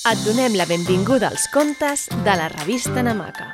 Et 0.00 0.20
donem 0.24 0.54
la 0.56 0.64
benvinguda 0.64 1.28
als 1.28 1.42
contes 1.52 2.06
de 2.24 2.32
la 2.32 2.46
revista 2.48 3.02
Namaca. 3.04 3.50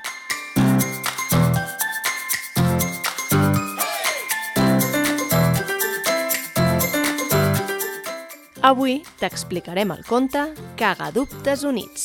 Avui 8.62 9.00
t'explicarem 9.18 9.90
el 9.90 10.04
conte 10.06 10.44
Cagadubtes 10.78 11.64
Units. 11.66 12.04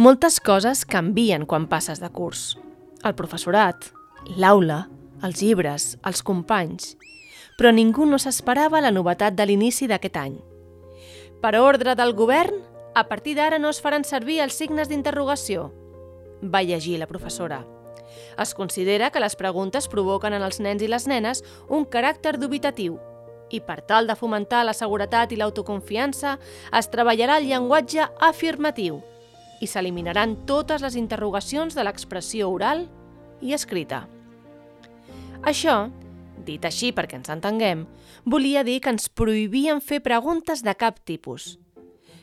Moltes 0.00 0.40
coses 0.40 0.86
canvien 0.88 1.44
quan 1.44 1.68
passes 1.68 2.00
de 2.00 2.08
curs. 2.08 2.54
El 3.04 3.12
professorat, 3.12 3.90
l'aula, 4.40 4.86
els 5.20 5.44
llibres, 5.44 5.98
els 6.00 6.24
companys... 6.24 6.94
Però 7.58 7.72
ningú 7.74 8.06
no 8.06 8.20
s'esperava 8.22 8.78
la 8.80 8.92
novetat 8.94 9.34
de 9.34 9.44
l'inici 9.50 9.88
d'aquest 9.90 10.16
any. 10.16 10.36
Per 11.42 11.56
ordre 11.58 11.96
del 11.98 12.14
govern, 12.14 12.54
a 12.94 13.08
partir 13.10 13.34
d'ara 13.34 13.58
no 13.58 13.72
es 13.74 13.82
faran 13.82 14.06
servir 14.06 14.38
els 14.44 14.54
signes 14.54 14.88
d'interrogació, 14.88 15.72
va 16.42 16.62
llegir 16.62 17.00
la 17.02 17.10
professora. 17.10 17.64
Es 18.38 18.54
considera 18.54 19.10
que 19.10 19.20
les 19.20 19.34
preguntes 19.36 19.90
provoquen 19.90 20.38
en 20.38 20.46
els 20.46 20.60
nens 20.62 20.82
i 20.82 20.88
les 20.88 21.06
nenes 21.10 21.42
un 21.68 21.84
caràcter 21.84 22.36
dubitatiu 22.38 22.98
i 23.50 23.60
per 23.64 23.80
tal 23.82 24.06
de 24.06 24.16
fomentar 24.16 24.64
la 24.64 24.76
seguretat 24.76 25.32
i 25.32 25.38
l'autoconfiança 25.40 26.36
es 26.78 26.90
treballarà 26.92 27.38
el 27.40 27.48
llenguatge 27.48 28.06
afirmatiu 28.20 29.00
i 29.60 29.66
s'eliminaran 29.66 30.36
totes 30.46 30.84
les 30.84 30.96
interrogacions 31.00 31.74
de 31.74 31.84
l'expressió 31.84 32.50
oral 32.52 32.86
i 33.40 33.54
escrita. 33.56 34.06
Això, 35.42 35.88
dit 36.46 36.64
així 36.64 36.92
perquè 36.94 37.18
ens 37.18 37.30
entenguem, 37.32 37.86
volia 38.24 38.64
dir 38.66 38.78
que 38.82 38.92
ens 38.94 39.08
prohibien 39.08 39.80
fer 39.80 40.00
preguntes 40.04 40.62
de 40.64 40.74
cap 40.78 41.00
tipus. 41.04 41.56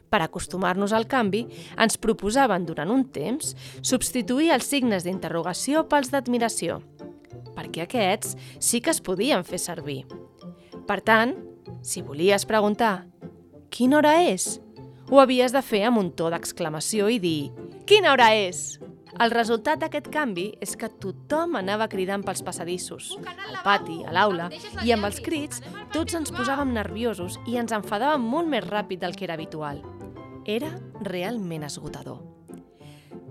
Per 0.09 0.21
acostumar-nos 0.21 0.93
al 0.93 1.07
canvi, 1.11 1.45
ens 1.81 1.97
proposaven 1.97 2.67
durant 2.67 2.91
un 2.93 3.07
temps 3.11 3.55
substituir 3.81 4.51
els 4.55 4.67
signes 4.69 5.03
d'interrogació 5.03 5.85
pels 5.89 6.11
d'admiració, 6.13 6.79
perquè 7.57 7.85
aquests 7.85 8.37
sí 8.59 8.81
que 8.81 8.93
es 8.93 9.01
podien 9.01 9.43
fer 9.43 9.59
servir. 9.59 10.03
Per 10.85 11.01
tant, 11.01 11.35
si 11.81 12.05
volies 12.05 12.45
preguntar 12.45 13.07
«Quina 13.73 13.99
hora 13.99 14.19
és?», 14.29 14.59
ho 15.11 15.19
havies 15.21 15.53
de 15.53 15.61
fer 15.61 15.83
amb 15.89 16.01
un 16.01 16.11
to 16.17 16.31
d'exclamació 16.33 17.09
i 17.09 17.19
dir 17.19 17.51
«Quina 17.85 18.13
hora 18.13 18.31
és?». 18.37 18.84
El 19.15 19.31
resultat 19.31 19.79
d'aquest 19.79 20.09
canvi 20.11 20.49
és 20.63 20.73
que 20.75 20.89
tothom 20.99 21.55
anava 21.55 21.87
cridant 21.87 22.23
pels 22.25 22.41
passadissos, 22.43 23.13
al 23.23 23.57
pati, 23.63 24.01
a 24.03 24.11
l'aula, 24.11 24.49
i 24.83 24.91
amb 24.91 25.07
els 25.07 25.21
crits 25.23 25.61
tots 25.93 26.17
ens 26.19 26.33
posàvem 26.35 26.73
nerviosos 26.75 27.37
i 27.47 27.55
ens 27.61 27.71
enfadàvem 27.77 28.25
molt 28.27 28.51
més 28.51 28.65
ràpid 28.67 28.99
del 28.99 29.15
que 29.15 29.23
era 29.27 29.37
habitual. 29.39 29.79
Era 30.43 30.73
realment 31.07 31.63
esgotador. 31.63 32.19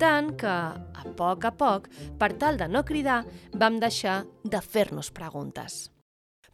Tant 0.00 0.30
que, 0.40 0.48
a 0.48 1.04
poc 1.18 1.44
a 1.44 1.52
poc, 1.52 1.90
per 2.18 2.32
tal 2.40 2.56
de 2.56 2.68
no 2.68 2.82
cridar, 2.88 3.20
vam 3.52 3.76
deixar 3.82 4.22
de 4.42 4.62
fer-nos 4.64 5.12
preguntes. 5.12 5.90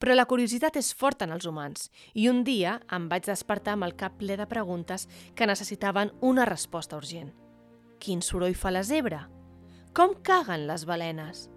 Però 0.01 0.17
la 0.17 0.27
curiositat 0.27 0.81
és 0.81 0.91
forta 0.97 1.29
en 1.29 1.37
els 1.37 1.47
humans 1.47 1.87
i 2.19 2.27
un 2.33 2.43
dia 2.43 2.81
em 2.91 3.07
vaig 3.09 3.31
despertar 3.31 3.77
amb 3.77 3.87
el 3.87 3.95
cap 4.01 4.19
ple 4.19 4.35
de 4.41 4.49
preguntes 4.51 5.07
que 5.37 5.47
necessitaven 5.47 6.11
una 6.21 6.49
resposta 6.49 6.99
urgent. 6.99 7.31
Quin 8.01 8.23
soroll 8.25 8.57
fa 8.57 8.73
la 8.73 8.83
zebra? 8.83 9.27
Com 9.93 10.15
caguen 10.25 10.65
les 10.71 10.87
balenes? 10.89 11.49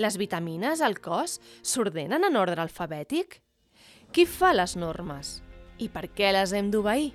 Les 0.00 0.16
vitamines 0.16 0.80
al 0.80 0.96
cos 1.04 1.36
s'ordenen 1.60 2.24
en 2.24 2.38
ordre 2.40 2.62
alfabètic? 2.64 3.42
Qui 4.12 4.24
fa 4.24 4.54
les 4.56 4.72
normes? 4.76 5.42
I 5.76 5.90
per 5.92 6.06
què 6.16 6.32
les 6.32 6.54
hem 6.56 6.70
d'obeir? 6.72 7.12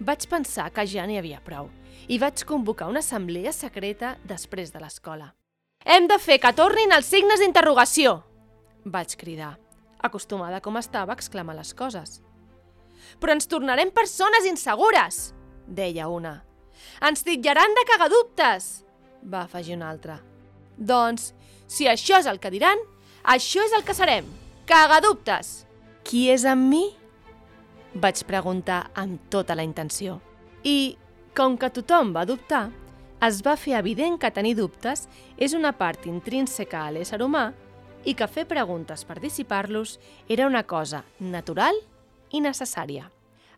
Vaig 0.00 0.26
pensar 0.32 0.70
que 0.74 0.86
ja 0.88 1.04
n'hi 1.06 1.20
havia 1.20 1.38
prou 1.44 1.70
i 2.08 2.18
vaig 2.18 2.42
convocar 2.48 2.88
una 2.90 3.04
assemblea 3.04 3.52
secreta 3.52 4.16
després 4.26 4.72
de 4.74 4.82
l'escola. 4.82 5.30
Hem 5.84 6.08
de 6.10 6.18
fer 6.18 6.40
que 6.40 6.52
tornin 6.56 6.90
els 6.96 7.06
signes 7.06 7.40
d'interrogació! 7.40 8.18
Vaig 8.84 9.14
cridar, 9.20 9.54
acostumada 10.02 10.60
com 10.64 10.80
estava 10.80 11.12
a 11.12 11.18
exclamar 11.20 11.54
les 11.60 11.74
coses. 11.76 12.20
Però 13.20 13.36
ens 13.36 13.46
tornarem 13.46 13.92
persones 13.94 14.48
insegures, 14.48 15.28
deia 15.68 16.08
una. 16.08 16.40
Ens 17.06 17.24
titllaran 17.26 17.74
de 17.76 17.84
cagadubtes, 17.88 18.70
va 19.24 19.44
afegir 19.44 19.76
una 19.76 19.90
altra. 19.90 20.20
Doncs, 20.76 21.32
si 21.68 21.88
això 21.88 22.18
és 22.20 22.28
el 22.30 22.40
que 22.40 22.52
diran, 22.52 22.78
això 23.24 23.64
és 23.66 23.74
el 23.76 23.84
que 23.84 23.96
serem, 23.96 24.26
cagadubtes. 24.68 25.64
Qui 26.04 26.28
és 26.32 26.46
amb 26.48 26.68
mi? 26.70 26.84
Vaig 27.94 28.22
preguntar 28.26 28.86
amb 28.94 29.20
tota 29.30 29.56
la 29.58 29.66
intenció. 29.66 30.20
I, 30.64 30.96
com 31.36 31.56
que 31.58 31.70
tothom 31.74 32.14
va 32.14 32.26
dubtar, 32.28 32.68
es 33.20 33.42
va 33.44 33.56
fer 33.60 33.76
evident 33.76 34.16
que 34.20 34.30
tenir 34.32 34.54
dubtes 34.56 35.06
és 35.36 35.52
una 35.56 35.74
part 35.76 36.06
intrínseca 36.08 36.86
a 36.86 36.92
l'ésser 36.94 37.20
humà 37.20 37.50
i 38.08 38.14
que 38.16 38.28
fer 38.30 38.46
preguntes 38.48 39.04
per 39.04 39.18
dissipar-los 39.20 39.98
era 40.28 40.46
una 40.48 40.62
cosa 40.64 41.02
natural 41.20 41.76
i 42.32 42.40
necessària. 42.40 43.10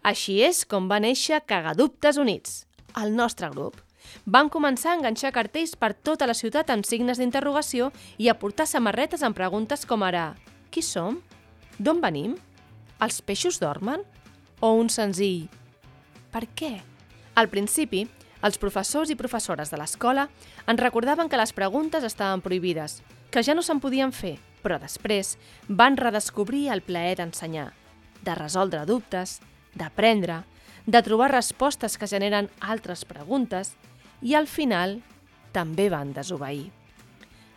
Així 0.02 0.40
és 0.42 0.64
com 0.66 0.88
va 0.90 0.98
néixer 0.98 1.44
Cagadubtes 1.46 2.18
Units, 2.18 2.64
el 3.00 3.14
nostre 3.16 3.48
grup. 3.50 3.78
Van 4.26 4.50
començar 4.50 4.92
a 4.92 4.98
enganxar 4.98 5.32
cartells 5.32 5.76
per 5.78 5.92
tota 5.94 6.26
la 6.26 6.34
ciutat 6.34 6.70
amb 6.74 6.86
signes 6.86 7.20
d'interrogació 7.20 7.90
i 8.18 8.28
a 8.28 8.38
portar 8.38 8.66
samarretes 8.66 9.22
amb 9.22 9.36
preguntes 9.38 9.86
com 9.86 10.02
ara 10.02 10.32
Qui 10.72 10.82
som? 10.82 11.20
D'on 11.78 12.00
venim? 12.00 12.34
Els 13.02 13.20
peixos 13.22 13.60
dormen? 13.60 14.02
O 14.60 14.72
un 14.78 14.88
senzill 14.90 15.48
Per 16.32 16.46
què? 16.56 16.80
Al 17.36 17.48
principi, 17.52 18.06
els 18.42 18.58
professors 18.58 19.10
i 19.12 19.16
professores 19.16 19.70
de 19.70 19.78
l'escola 19.78 20.26
ens 20.66 20.80
recordaven 20.80 21.28
que 21.28 21.38
les 21.38 21.52
preguntes 21.52 22.04
estaven 22.04 22.42
prohibides, 22.42 23.02
que 23.30 23.42
ja 23.44 23.54
no 23.54 23.62
se'n 23.62 23.80
podien 23.80 24.12
fer, 24.12 24.38
però 24.64 24.78
després 24.80 25.36
van 25.68 25.96
redescobrir 25.96 26.68
el 26.74 26.82
plaer 26.82 27.16
d'ensenyar, 27.20 27.70
de 28.22 28.34
resoldre 28.34 28.84
dubtes, 28.86 29.40
d'aprendre, 29.74 30.42
de 30.86 31.02
trobar 31.02 31.30
respostes 31.32 31.96
que 31.98 32.08
generen 32.10 32.50
altres 32.60 33.04
preguntes 33.04 33.74
i 34.20 34.34
al 34.34 34.46
final 34.46 35.00
també 35.52 35.88
van 35.92 36.12
desobeir. 36.16 36.70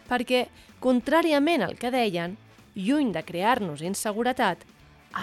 Perquè, 0.10 0.46
contràriament 0.84 1.64
al 1.66 1.78
que 1.80 1.92
deien, 1.94 2.36
lluny 2.76 3.12
de 3.16 3.24
crear-nos 3.26 3.82
inseguretat, 3.82 4.62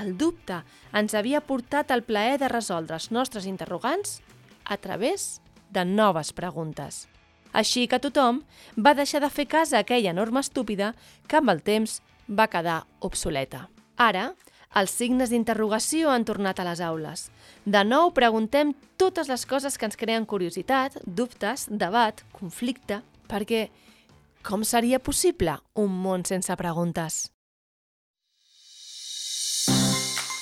el 0.00 0.16
dubte 0.16 0.62
ens 0.96 1.14
havia 1.14 1.42
portat 1.44 1.92
el 1.92 2.02
plaer 2.02 2.38
de 2.40 2.48
resoldre 2.48 2.96
els 2.96 3.10
nostres 3.12 3.46
interrogants 3.46 4.20
a 4.64 4.78
través 4.80 5.42
de 5.70 5.84
noves 5.84 6.32
preguntes. 6.32 7.06
Així 7.52 7.84
que 7.86 8.00
tothom 8.00 8.40
va 8.80 8.94
deixar 8.96 9.20
de 9.20 9.28
fer 9.30 9.46
cas 9.46 9.74
a 9.74 9.82
aquella 9.84 10.14
norma 10.16 10.40
estúpida 10.40 10.94
que 11.28 11.36
amb 11.36 11.52
el 11.52 11.60
temps 11.62 12.00
va 12.28 12.48
quedar 12.48 12.86
obsoleta. 13.00 13.66
Ara, 14.00 14.32
els 14.78 14.90
signes 14.90 15.30
d'interrogació 15.32 16.10
han 16.10 16.24
tornat 16.24 16.60
a 16.60 16.64
les 16.68 16.80
aules. 16.80 17.30
De 17.64 17.84
nou 17.84 18.12
preguntem 18.16 18.74
totes 18.96 19.28
les 19.28 19.46
coses 19.46 19.78
que 19.78 19.86
ens 19.88 19.96
creen 20.00 20.26
curiositat, 20.26 20.98
dubtes, 21.04 21.66
debat, 21.68 22.24
conflicte, 22.32 23.02
perquè 23.28 23.68
com 24.42 24.64
seria 24.66 24.98
possible 24.98 25.54
un 25.78 25.94
món 26.02 26.26
sense 26.26 26.50
preguntes? 26.58 27.30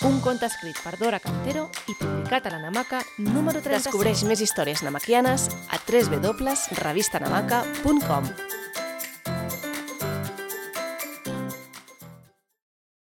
Un 0.09 0.17
conte 0.25 0.49
escrit 0.49 0.81
per 0.81 0.97
Dora 0.97 1.21
Cantero 1.21 1.69
i 1.85 1.93
publicat 1.99 2.49
a 2.49 2.53
la 2.55 2.63
Namaca 2.63 3.03
número 3.19 3.61
36. 3.61 3.85
Descobreix 3.91 4.25
més 4.29 4.41
històries 4.41 4.83
namaquianes 4.87 5.51
a 5.69 5.77
www.revistanamaca.com 5.85 8.50